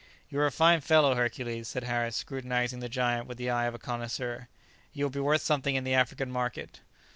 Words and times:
"You 0.29 0.39
are 0.39 0.47
a 0.47 0.51
fine 0.51 0.81
fellow, 0.81 1.13
Hercules" 1.13 1.67
said 1.67 1.83
Harris, 1.83 2.15
scrutinizing 2.15 2.79
the 2.79 2.89
giant 2.89 3.27
with 3.27 3.37
the 3.37 3.51
eye 3.51 3.65
of 3.65 3.75
a 3.75 3.77
connoisseur; 3.77 4.47
"you 4.93 5.05
would 5.05 5.13
be 5.13 5.19
worth 5.19 5.41
something 5.43 5.75
in 5.75 5.83
the 5.83 5.93
African 5.93 6.31
market." 6.31 6.79